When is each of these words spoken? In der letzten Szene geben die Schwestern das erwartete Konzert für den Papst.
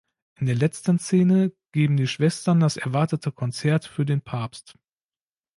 In 0.39 0.47
der 0.47 0.55
letzten 0.55 0.97
Szene 0.97 1.51
geben 1.73 1.95
die 1.95 2.07
Schwestern 2.07 2.59
das 2.61 2.75
erwartete 2.75 3.31
Konzert 3.31 3.85
für 3.85 4.03
den 4.03 4.21
Papst. 4.21 4.79